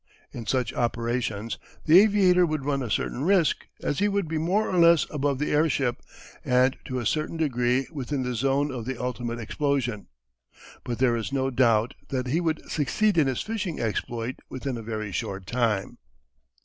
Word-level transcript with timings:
In 0.31 0.47
such 0.47 0.73
operations 0.73 1.59
the 1.85 1.99
aviator 1.99 2.43
would 2.43 2.65
run 2.65 2.81
a 2.81 2.89
certain 2.89 3.23
risk, 3.23 3.67
as 3.83 3.99
he 3.99 4.07
would 4.07 4.27
be 4.27 4.39
more 4.39 4.67
or 4.67 4.77
less 4.79 5.05
above 5.11 5.37
the 5.37 5.51
airship, 5.51 6.01
and 6.43 6.75
to 6.85 6.97
a 6.97 7.05
certain 7.05 7.37
degree 7.37 7.85
within 7.91 8.23
the 8.23 8.33
zone 8.33 8.71
of 8.71 8.85
the 8.85 8.99
ultimate 8.99 9.37
explosion. 9.37 10.07
But 10.83 10.97
there 10.97 11.15
is 11.15 11.31
no 11.31 11.51
doubt 11.51 11.93
that 12.07 12.25
he 12.25 12.41
would 12.41 12.67
succeed 12.67 13.15
in 13.15 13.27
his 13.27 13.41
"fishing" 13.43 13.79
exploit 13.79 14.37
within 14.49 14.75
a 14.75 14.81
very 14.81 15.11
short 15.11 15.45
time. 15.45 15.99